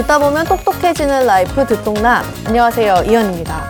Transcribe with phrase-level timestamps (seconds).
[0.00, 2.24] 듣다 보면 똑똑해지는 라이프 듣동남.
[2.46, 3.02] 안녕하세요.
[3.06, 3.68] 이현입니다.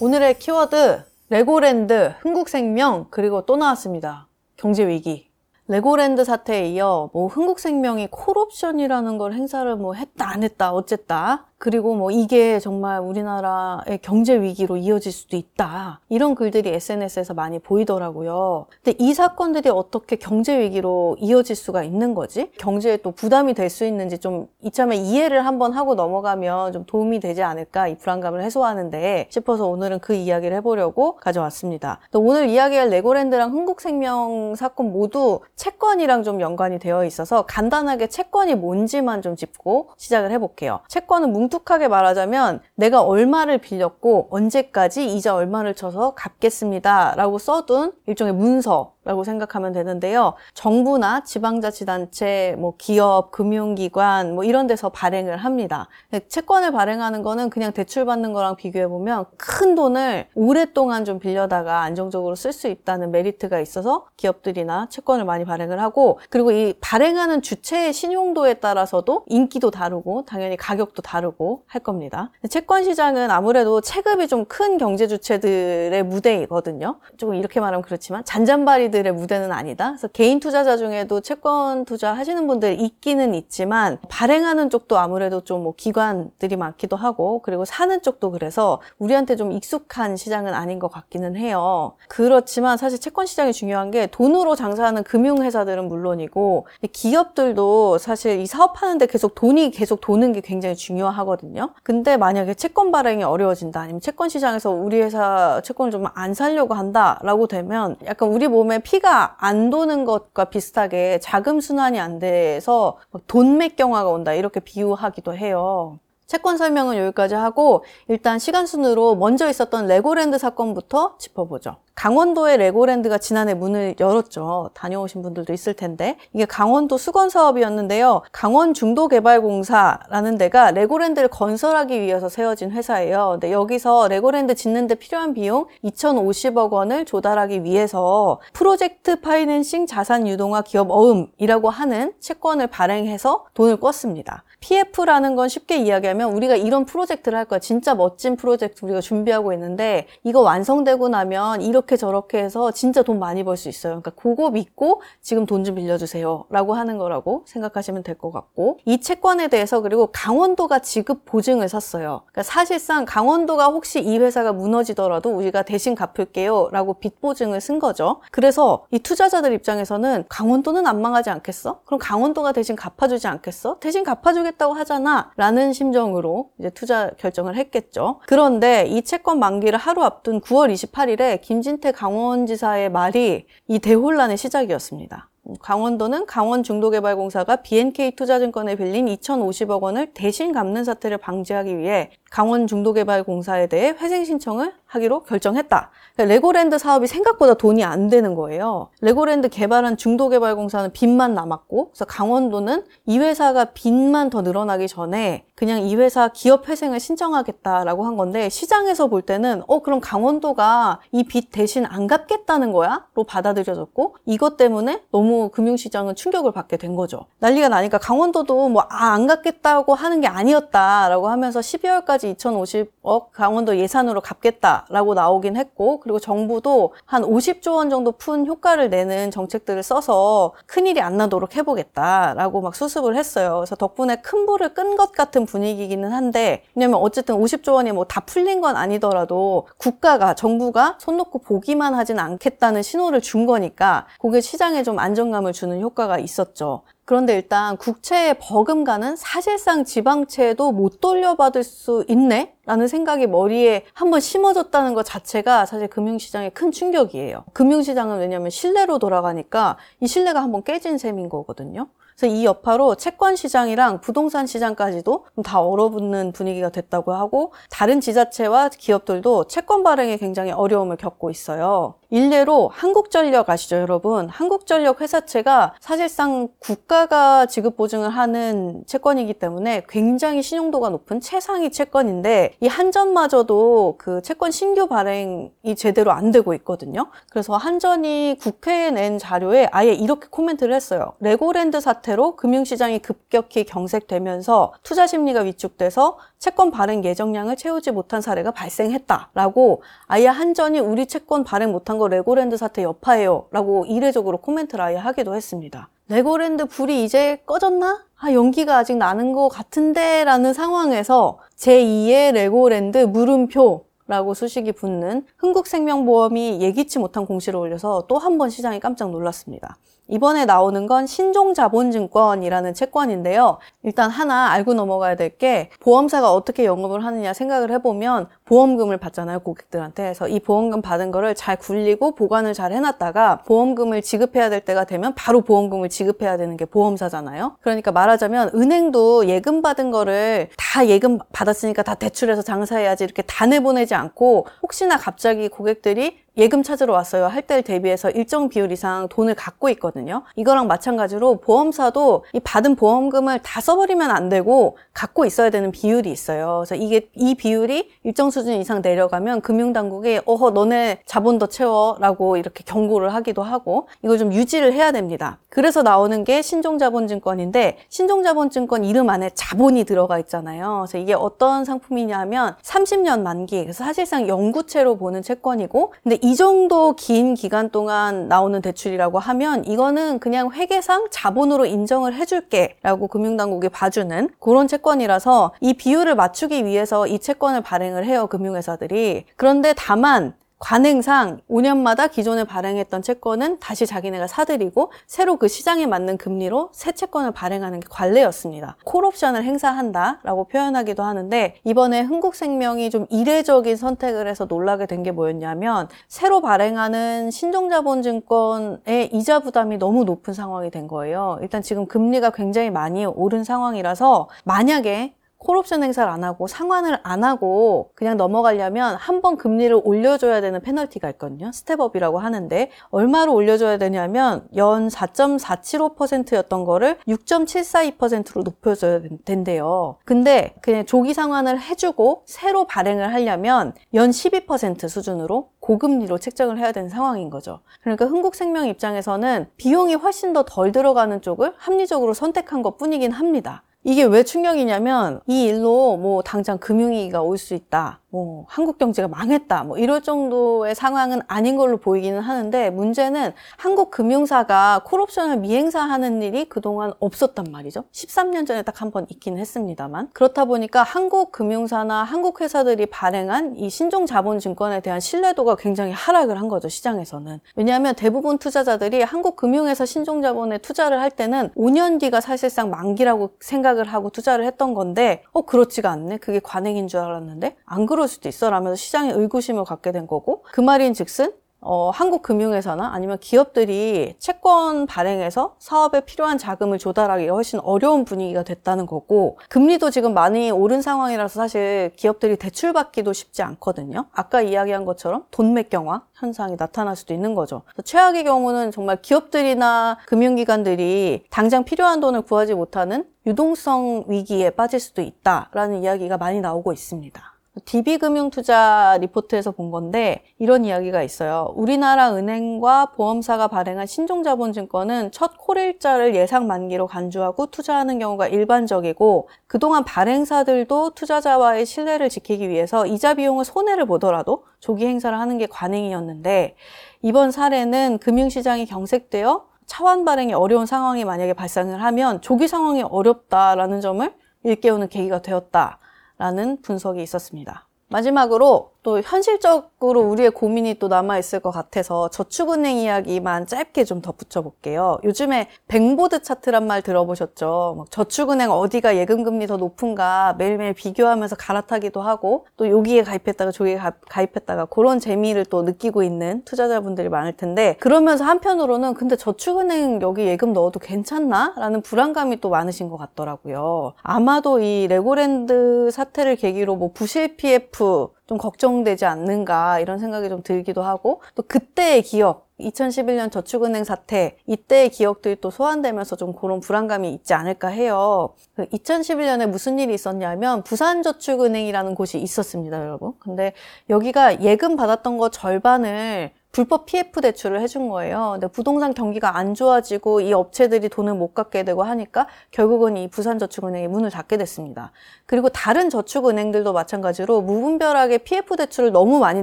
[0.00, 4.26] 오늘의 키워드 레고랜드, 흥국생명 그리고 또 나왔습니다.
[4.56, 5.29] 경제위기.
[5.70, 12.10] 레고랜드 사태에 이어 뭐 흥국생명이 콜옵션이라는 걸 행사를 뭐 했다 안 했다 어쨌다 그리고 뭐
[12.10, 16.00] 이게 정말 우리나라의 경제 위기로 이어질 수도 있다.
[16.08, 18.64] 이런 글들이 SNS에서 많이 보이더라고요.
[18.82, 22.50] 근데 이 사건들이 어떻게 경제 위기로 이어질 수가 있는 거지?
[22.56, 27.42] 경제에 또 부담이 될 수 있는지 좀 이참에 이해를 한번 하고 넘어가면 좀 도움이 되지
[27.42, 32.00] 않을까 이 불안감을 해소하는데 싶어서 오늘은 그 이야기를 해보려고 가져왔습니다.
[32.10, 39.20] 또 오늘 이야기할 레고랜드랑 흥국생명 사건 모두 채권이랑 좀 연관이 되어 있어서 간단하게 채권이 뭔지만
[39.20, 40.80] 좀 짚고 시작을 해볼게요.
[40.88, 47.14] 채권은 뭉 뭉툭하게 말하자면 내가 얼마를 빌렸고 언제까지 이자 얼마를 쳐서 갚겠습니다.
[47.16, 50.34] 라고 써둔 일종의 문서 라고 생각하면 되는데요.
[50.54, 55.88] 정부나 지방자치단체, 뭐 기업, 금융기관 뭐 이런 데서 발행을 합니다.
[56.28, 62.36] 채권을 발행하는 거는 그냥 대출 받는 거랑 비교해 보면 큰 돈을 오랫동안 좀 빌려다가 안정적으로
[62.36, 68.54] 쓸 수 있다는 메리트가 있어서 기업들이나 채권을 많이 발행을 하고 그리고 이 발행하는 주체의 신용도에
[68.54, 72.30] 따라서도 인기도 다르고 당연히 가격도 다르고 할 겁니다.
[72.48, 76.98] 채권 시장은 아무래도 체급이 좀 큰 경제 주체들의 무대이거든요.
[77.16, 79.90] 조금 이렇게 말하면 그렇지만 잔잔바리들 들의 무대는 아니다.
[79.92, 85.74] 그래서 개인 투자자 중에도 채권 투자 하시는 분들 있기는 있지만 발행하는 쪽도 아무래도 좀 뭐
[85.76, 91.92] 기관들이 많기도 하고 그리고 사는 쪽도 그래서 우리한테 좀 익숙한 시장은 아닌 것 같기는 해요.
[92.08, 99.34] 그렇지만 사실 채권 시장이 중요한 게 돈으로 장사하는 금융회사들은 물론이고 기업들도 사실 이 사업하는데 계속
[99.34, 101.70] 돈이 계속 도는 게 굉장히 중요하거든요.
[101.82, 107.46] 근데 만약에 채권 발행이 어려워진다 아니면 채권 시장에서 우리 회사 채권을 좀 안 살려고 한다라고
[107.46, 114.32] 되면 약간 우리 몸에 피가 안 도는 것과 비슷하게 자금 순환이 안 돼서 돈맥경화가 온다
[114.32, 115.98] 이렇게 비유하기도 해요.
[116.30, 121.78] 채권 설명은 여기까지 하고 일단 시간 순으로 먼저 있었던 레고랜드 사건부터 짚어보죠.
[121.96, 124.70] 강원도의 레고랜드가 지난해 문을 열었죠.
[124.72, 128.22] 다녀오신 분들도 있을 텐데 이게 강원도 숙원 사업이었는데요.
[128.30, 133.30] 강원 중도개발공사라는 데가 레고랜드를 건설하기 위해서 세워진 회사예요.
[133.32, 140.92] 근데 여기서 레고랜드 짓는데 필요한 비용 2,050억 원을 조달하기 위해서 프로젝트 파이낸싱 자산 유동화 기업
[140.92, 144.44] 어음이라고 하는 채권을 발행해서 돈을 꿨습니다.
[144.60, 147.58] PF라는 건 쉽게 이야기하면 우리가 이런 프로젝트를 할 거야.
[147.60, 153.42] 진짜 멋진 프로젝트 우리가 준비하고 있는데 이거 완성되고 나면 이렇게 저렇게 해서 진짜 돈 많이
[153.42, 154.00] 벌 수 있어요.
[154.00, 156.44] 그러니까 그거 믿고 지금 돈 좀 빌려주세요.
[156.50, 162.22] 라고 하는 거라고 생각하시면 될 것 같고 이 채권에 대해서 그리고 강원도가 지급 보증을 샀어요.
[162.26, 166.68] 그러니까 사실상 강원도가 혹시 이 회사가 무너지더라도 우리가 대신 갚을게요.
[166.72, 168.20] 라고 빚 보증을 쓴 거죠.
[168.30, 171.80] 그래서 이 투자자들 입장에서는 강원도는 안 망하지 않겠어?
[171.84, 173.78] 그럼 강원도가 대신 갚아주지 않겠어?
[173.80, 178.20] 대신 갚아주게 하겠다고 하잖아 라는 심정으로 이제 투자 결정을 했겠죠.
[178.26, 185.28] 그런데 이 채권 만기를 하루 앞둔 9월 28일에 김진태 강원지사의 말이 이 대혼란의 시작이었습니다.
[185.60, 194.24] 강원도는 강원중도개발공사가 BNK 투자증권에 빌린 2,050억 원을 대신 갚는 사태를 방지하기 위해 강원중도개발공사에 대해 회생
[194.24, 195.90] 신청을 하기로 결정했다.
[196.14, 198.88] 그러니까 레고랜드 사업이 생각보다 돈이 안 되는 거예요.
[199.00, 205.94] 레고랜드 개발한 중도개발공사는 빚만 남았고, 그래서 강원도는 이 회사가 빚만 더 늘어나기 전에 그냥 이
[205.96, 211.86] 회사 기업 회생을 신청하겠다라고 한 건데 시장에서 볼 때는 어 그럼 강원도가 이 빚 대신
[211.86, 217.26] 안 갚겠다는 거야?로 받아들여졌고 이것 때문에 너무 금융시장은 충격을 받게 된 거죠.
[217.38, 224.20] 난리가 나니까 강원도도 뭐 아 안 갚겠다고 하는 게 아니었다라고 하면서 12월까지 2,050억 강원도 예산으로
[224.20, 231.00] 갚겠다라고 나오긴 했고 그리고 정부도 한 50조 원 정도 푼 효과를 내는 정책들을 써서 큰일이
[231.00, 233.56] 안 나도록 해보겠다라고 막 수습을 했어요.
[233.56, 238.20] 그래서 덕분에 큰 불을 끈 것 같은 분위기기는 한데 왜냐면 어쨌든 50조 원이 뭐 다
[238.20, 244.82] 풀린 건 아니더라도 국가가 정부가 손 놓고 보기만 하진 않겠다는 신호를 준 거니까 그게 시장에
[244.82, 246.82] 좀 안정감을 주는 효과가 있었죠.
[247.10, 252.54] 그런데 일단 국채의 버금가는 사실상 지방채도 못 돌려받을 수 있네?
[252.66, 257.46] 라는 생각이 머리에 한번 심어졌다는 것 자체가 사실 금융시장의 큰 충격이에요.
[257.52, 261.88] 금융시장은 왜냐하면 신뢰로 돌아가니까 이 신뢰가 한번 깨진 셈인 거거든요.
[262.16, 269.48] 그래서 이 여파로 채권 시장이랑 부동산 시장까지도 다 얼어붙는 분위기가 됐다고 하고 다른 지자체와 기업들도
[269.48, 271.94] 채권 발행에 굉장히 어려움을 겪고 있어요.
[272.10, 274.28] 일례로 한국전력 아시죠, 여러분?
[274.28, 282.66] 한국전력 회사채가 사실상 국가가 지급 보증을 하는 채권이기 때문에 굉장히 신용도가 높은 최상위 채권인데 이
[282.66, 287.06] 한전마저도 그 채권 신규 발행이 제대로 안 되고 있거든요.
[287.30, 291.12] 그래서 한전이 국회에 낸 자료에 아예 이렇게 코멘트를 했어요.
[291.20, 299.82] 레고랜드 사태로 금융시장이 급격히 경색되면서 투자 심리가 위축돼서 채권 발행 예정량을 채우지 못한 사례가 발생했다라고
[300.06, 305.36] 아예 한전이 우리 채권 발행 못한 거 레고랜드 사태 여파예요 라고 이례적으로 코멘트를 아예 하기도
[305.36, 305.88] 했습니다.
[306.08, 308.02] 레고랜드 불이 이제 꺼졌나?
[308.18, 316.60] 아, 연기가 아직 나는 것 같은데 라는 상황에서 제2의 레고랜드 물음표 라고 수식이 붙는 흥국생명보험이
[316.60, 319.76] 예기치 못한 공시를 올려서 또 한 번 시장이 깜짝 놀랐습니다.
[320.08, 323.58] 이번에 나오는 건 신종자본증권이라는 채권인데요.
[323.84, 330.02] 일단 하나 알고 넘어가야 될 게 보험사가 어떻게 영업을 하느냐 생각을 해보면 보험금을 받잖아요, 고객들한테.
[330.02, 335.14] 그래서 이 보험금 받은 거를 잘 굴리고 보관을 잘 해놨다가 보험금을 지급해야 될 때가 되면
[335.14, 337.58] 바로 보험금을 지급해야 되는 게 보험사잖아요.
[337.60, 343.94] 그러니까 말하자면 은행도 예금 받은 거를 다 예금 받았으니까 다 대출해서 장사해야지 이렇게 다 내보내지
[343.94, 349.68] 않고 혹시나 갑자기 고객들이 예금 찾으러 왔어요 할 때를 대비해서 일정 비율 이상 돈을 갖고
[349.70, 350.22] 있거든요.
[350.36, 356.64] 이거랑 마찬가지로 보험사도 이 받은 보험금을 다 써버리면 안 되고 갖고 있어야 되는 비율이 있어요.
[356.64, 362.62] 그래서 이게 이 비율이 일정 수준 이상 내려가면 금융당국이 어허 너네 자본 더 채워라고 이렇게
[362.64, 365.38] 경고를 하기도 하고 이걸 좀 유지를 해야 됩니다.
[365.48, 370.84] 그래서 나오는 게 신종자본증권인데 신종자본증권 이름 안에 자본이 들어가 있잖아요.
[370.86, 377.34] 그래서 이게 어떤 상품이냐면 30년 만기 그래서 사실상 영구채로 보는 채권이고 근데 이 정도 긴
[377.34, 384.68] 기간 동안 나오는 대출이라고 하면 이거는 그냥 회계상 자본으로 인정을 해줄게 라고 금융당국이 봐주는 그런
[384.68, 390.32] 채권이라서 이 비율을 맞추기 위해서 이 채권을 발행을 해요 금융회사들이 그런데 다만
[390.62, 397.30] 관행상 5년마다 기존에 발행했던 채권은 다시 자기네가 사들이고 새로 그 시장에 맞는 금리로 새 채권을
[397.30, 398.76] 발행하는 게 관례였습니다.
[398.84, 406.42] 콜옵션을 행사한다라고 표현하기도 하는데 이번에 흥국생명이 좀 이례적인 선택을 해서 놀라게 된 게 뭐였냐면 새로
[406.42, 411.38] 발행하는 신종자본증권의 이자 부담이 너무 높은 상황이 된 거예요.
[411.40, 417.90] 일단 지금 금리가 굉장히 많이 오른 상황이라서 만약에 콜옵션 행사를 안 하고 상환을 안 하고
[417.94, 421.52] 그냥 넘어가려면 한 번 금리를 올려줘야 되는 페널티가 있거든요.
[421.52, 429.96] step-up이라고 하는데 얼마로 올려줘야 되냐면 연 4.475%였던 거를 6.742%로 높여줘야 된대요.
[430.06, 436.88] 근데 그냥 조기 상환을 해주고 새로 발행을 하려면 연 12% 수준으로 고금리로 책정을 해야 되는
[436.88, 437.60] 상황인 거죠.
[437.82, 443.62] 그러니까 흥국생명 입장에서는 비용이 훨씬 더 덜 들어가는 쪽을 합리적으로 선택한 것 뿐이긴 합니다.
[443.82, 448.00] 이게 왜 충격이냐면 이 일로 뭐 당장 금융위기가 올 수 있다.
[448.10, 454.82] 뭐 한국 경제가 망했다 뭐 이럴 정도의 상황은 아닌 걸로 보이기는 하는데 문제는 한국 금융사가
[454.84, 457.84] 콜옵션을 미행사하는 일이 그동안 없었단 말이죠.
[457.92, 460.08] 13년 전에 딱 한 번 있긴 했습니다만.
[460.12, 466.48] 그렇다 보니까 한국 금융사나 한국 회사들이 발행한 이 신종 자본증권에 대한 신뢰도가 굉장히 하락을 한
[466.48, 467.40] 거죠 시장에서는.
[467.56, 473.84] 왜냐하면 대부분 투자자들이 한국 금융회사 신종 자본에 투자를 할 때는 5년 뒤가 사실상 만기라고 생각을
[473.84, 476.16] 하고 투자를 했던 건데 어 그렇지가 않네.
[476.18, 480.42] 그게 관행인 줄 알았는데 안 그렇 그럴 수도 있어 라면서 시장에 의구심을 갖게 된 거고
[480.52, 487.60] 그 말인 즉슨 어, 한국 금융회사나 아니면 기업들이 채권 발행해서 사업에 필요한 자금을 조달하기가 훨씬
[487.60, 494.06] 어려운 분위기가 됐다는 거고 금리도 지금 많이 오른 상황이라서 사실 기업들이 대출받기도 쉽지 않거든요.
[494.12, 497.60] 아까 이야기한 것처럼 돈맥경화 현상이 나타날 수도 있는 거죠.
[497.84, 505.82] 최악의 경우는 정말 기업들이나 금융기관들이 당장 필요한 돈을 구하지 못하는 유동성 위기에 빠질 수도 있다라는
[505.82, 507.39] 이야기가 많이 나오고 있습니다.
[507.64, 511.52] DB금융투자 리포트에서 본 건데 이런 이야기가 있어요.
[511.56, 520.90] 우리나라 은행과 보험사가 발행한 신종자본증권은 첫 콜일자를 예상 만기로 간주하고 투자하는 경우가 일반적이고 그동안 발행사들도
[520.90, 526.54] 투자자와의 신뢰를 지키기 위해서 이자 비용을 손해를 보더라도 조기 행사를 하는 게 관행이었는데
[527.02, 534.12] 이번 사례는 금융시장이 경색되어 차환 발행이 어려운 상황이 만약에 발생을 하면 조기 상황이 어렵다라는 점을
[534.44, 535.78] 일깨우는 계기가 되었다.
[536.20, 537.66] 라는 분석이 있었습니다.
[537.88, 544.98] 마지막으로 또 현실적으로 우리의 고민이 또 남아있을 것 같아서 저축은행 이야기만 짧게 좀 덧붙여 볼게요.
[545.04, 547.86] 요즘에 뱅보드 차트란 말 들어보셨죠?
[547.90, 554.98] 저축은행 어디가 예금금리 더 높은가 매일매일 비교하면서 갈아타기도 하고 또 여기에 가입했다가 저기에 가입했다가 그런
[554.98, 561.54] 재미를 또 느끼고 있는 투자자분들이 많을 텐데 그러면서 한편으로는 근데 저축은행 여기 예금 넣어도 괜찮나?
[561.56, 563.92] 라는 불안감이 또 많으신 것 같더라고요.
[564.02, 570.82] 아마도 이 레고랜드 사태를 계기로 뭐 부실 PF 좀 걱정되지 않는가 이런 생각이 좀 들기도
[570.82, 577.34] 하고 또 그때의 기억 2011년 저축은행 사태 이때의 기억들이 또 소환되면서 좀 그런 불안감이 있지
[577.34, 578.34] 않을까 해요.
[578.56, 583.14] 2011년에 무슨 일이 있었냐면 부산저축은행이라는 곳이 있었습니다, 여러분.
[583.18, 583.52] 근데
[583.88, 588.30] 여기가 예금 받았던 거 절반을 불법 PF 대출을 해준 거예요.
[588.32, 593.86] 근데 부동산 경기가 안 좋아지고 이 업체들이 돈을 못 갚게 되고 하니까 결국은 이 부산저축은행이
[593.86, 594.90] 문을 닫게 됐습니다.
[595.26, 599.42] 그리고 다른 저축은행들도 마찬가지로 무분별하게 PF 대출을 너무 많이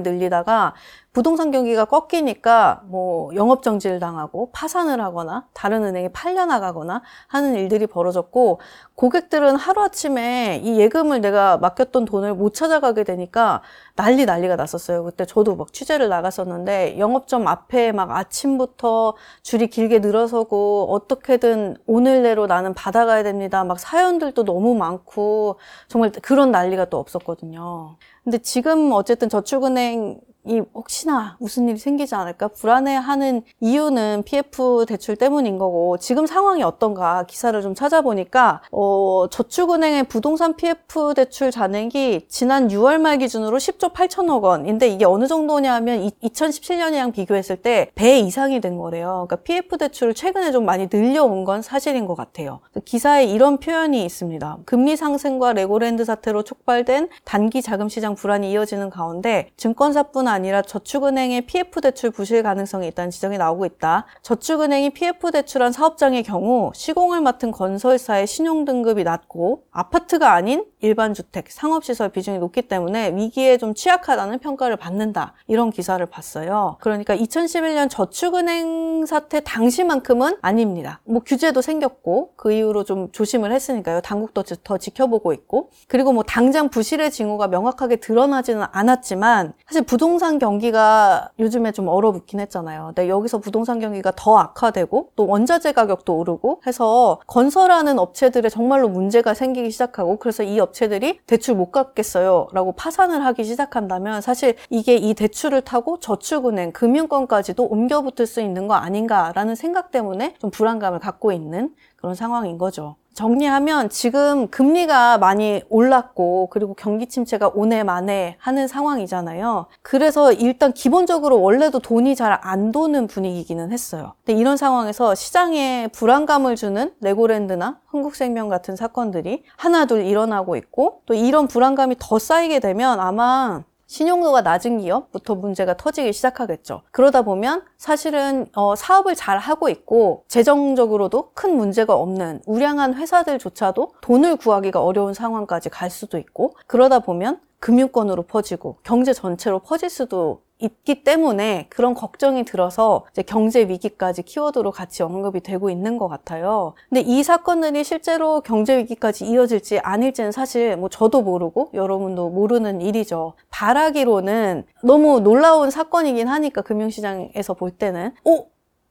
[0.00, 0.74] 늘리다가
[1.12, 7.86] 부동산 경기가 꺾이니까 뭐 영업 정지를 당하고 파산을 하거나 다른 은행에 팔려 나가거나 하는 일들이
[7.86, 8.60] 벌어졌고
[8.94, 13.62] 고객들은 하루아침에 이 예금을 내가 맡겼던 돈을 못 찾아가게 되니까
[13.96, 15.02] 난리 난리가 났었어요.
[15.04, 22.46] 그때 저도 막 취재를 나갔었는데 영업점 앞에 막 아침부터 줄이 길게 늘어서고 어떻게든 오늘 내로
[22.46, 23.64] 나는 받아가야 됩니다.
[23.64, 27.96] 막 사연들도 너무 많고 정말 그런 난리가 또 없었거든요.
[28.24, 35.58] 근데 지금 어쨌든 저축은행 이 혹시나 무슨 일이 생기지 않을까 불안해하는 이유는 PF 대출 때문인
[35.58, 42.98] 거고 지금 상황이 어떤가 기사를 좀 찾아보니까 어, 저축은행의 부동산 PF 대출 잔액이 지난 6월
[42.98, 49.26] 말 기준으로 10조 8천억 원인데 이게 어느 정도냐면 2017년이랑 비교했을 때 배 이상이 된 거래요.
[49.28, 52.60] 그러니까 PF 대출을 최근에 좀 많이 늘려온 건 사실인 것 같아요.
[52.84, 54.58] 기사에 이런 표현이 있습니다.
[54.64, 61.80] 금리 상승과 레고랜드 사태로 촉발된 단기 자금 시장 불안이 이어지는 가운데 증권사뿐 아니라 저축은행의 PF
[61.80, 64.06] 대출 부실 가능성이 있다는 지적이 나오고 있다.
[64.22, 71.50] 저축은행이 PF 대출한 사업장의 경우 시공을 맡은 건설사의 신용 등급이 낮고 아파트가 아닌 일반 주택,
[71.50, 75.34] 상업시설 비중이 높기 때문에 위기에 좀 취약하다는 평가를 받는다.
[75.48, 76.76] 이런 기사를 봤어요.
[76.80, 81.00] 그러니까 2011년 저축은행 사태 당시만큼은 아닙니다.
[81.04, 84.00] 뭐 규제도 생겼고 그 이후로 좀 조심을 했으니까요.
[84.02, 91.30] 당국도 더 지켜보고 있고 그리고 뭐 당장 부실의 징후가 명확하게 드러나지는 않았지만 사실 부동산 경기가
[91.38, 92.86] 요즘에 좀 얼어붙긴 했잖아요.
[92.86, 99.34] 근데 여기서 부동산 경기가 더 악화되고 또 원자재 가격도 오르고 해서 건설하는 업체들의 정말로 문제가
[99.34, 105.14] 생기기 시작하고 그래서 이 업체들이 대출 못 갚겠어요 라고 파산을 하기 시작한다면 사실 이게 이
[105.14, 111.74] 대출을 타고 저축은행, 금융권까지도 옮겨붙을 수 있는 거 아닌가라는 생각 때문에 좀 불안감을 갖고 있는
[111.96, 112.96] 그런 상황인 거죠.
[113.18, 119.66] 정리하면 지금 금리가 많이 올랐고 그리고 경기 침체가 오내 만에 하는 상황이잖아요.
[119.82, 124.12] 그래서 일단 기본적으로 원래도 돈이 잘 안 도는 분위기기는 했어요.
[124.24, 131.48] 근데 이런 상황에서 시장에 불안감을 주는 레고랜드나 흥국생명 같은 사건들이 하나둘 일어나고 있고 또 이런
[131.48, 136.82] 불안감이 더 쌓이게 되면 아마 신용도가 낮은 기업부터 문제가 터지기 시작하겠죠.
[136.92, 144.36] 그러다 보면 사실은 어, 사업을 잘 하고 있고 재정적으로도 큰 문제가 없는 우량한 회사들조차도 돈을
[144.36, 151.04] 구하기가 어려운 상황까지 갈 수도 있고 그러다 보면 금융권으로 퍼지고 경제 전체로 퍼질 수도 있기
[151.04, 156.74] 때문에 그런 걱정이 들어서 이제 경제 위기까지 키워드로 같이 언급이 되고 있는 것 같아요.
[156.88, 163.34] 근데 이 사건들이 실제로 경제 위기까지 이어질지 아닐지는 사실 뭐 저도 모르고 여러분도 모르는 일이죠.
[163.50, 168.44] 바라기로는 너무 놀라운 사건이긴 하니까 금융시장에서 볼 때는 어?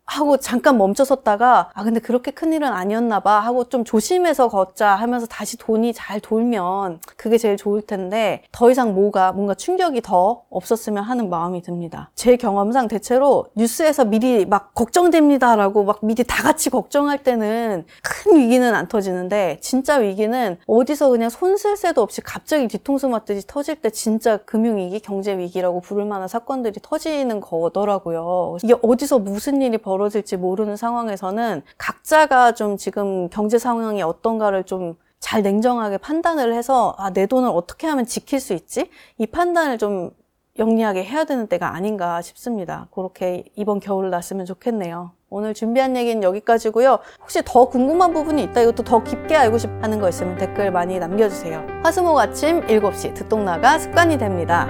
[0.08, 4.96] 하고 잠깐 멈춰 섰다가 아 근데 그렇게 큰 일은 아니었나 봐 하고 좀 조심해서 걷자
[4.96, 10.44] 하면서 다시 돈이 잘 돌면 그게 제일 좋을 텐데 더 이상 뭐가 뭔가 충격이 더
[10.50, 12.10] 없었으면 하는 마음이 듭니다.
[12.16, 18.74] 제 경험상 대체로 뉴스에서 미리 막 걱정됩니다라고 막 미리 다 같이 걱정할 때는 큰 위기는
[18.74, 23.90] 안 터지는데 진짜 위기는 어디서 그냥 손 쓸 새도 없이 갑자기 뒤통수 맞듯이 터질 때
[23.90, 28.58] 진짜 금융위기, 경제위기라고 부를 만한 사건들이 터지는 거더라고요.
[28.64, 35.42] 이게 어디서 무슨 일이 벌어 벌어질지 모르는 상황에서는 각자가 좀 지금 경제 상황이 어떤가를 좀잘
[35.42, 38.90] 냉정하게 판단을 해서 아, 내 돈을 어떻게 하면 지킬 수 있지?
[39.18, 40.12] 이 판단을 좀
[40.60, 42.88] 영리하게 해야 되는 때가 아닌가 싶습니다.
[42.92, 45.12] 그렇게 이번 겨울을 났으면 좋겠네요.
[45.30, 47.00] 오늘 준비한 얘기는 여기까지고요.
[47.20, 50.98] 혹시 더 궁금한 부분이 있다, 이것도 더 깊게 알고 싶어 하는 거 있으면 댓글 많이
[51.00, 51.66] 남겨주세요.
[51.84, 54.68] 화수목 아침 7시 듣동나가 습관이 됩니다.